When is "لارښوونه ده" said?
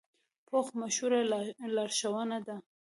1.75-2.55